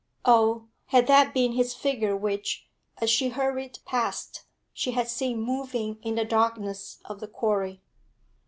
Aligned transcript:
Oh, 0.25 0.65
had 0.87 1.05
that 1.05 1.31
been 1.31 1.51
his 1.51 1.75
figure 1.75 2.17
which, 2.17 2.67
as 2.97 3.07
she 3.11 3.29
hurried 3.29 3.77
past, 3.85 4.45
she 4.73 4.93
had 4.93 5.07
seen 5.07 5.39
moving 5.43 5.99
in 6.01 6.15
the 6.15 6.25
darkness 6.25 6.97
of 7.05 7.19
the 7.19 7.27
quarry? 7.27 7.83